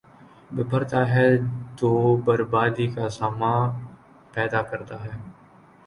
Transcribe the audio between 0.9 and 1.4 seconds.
تا ہے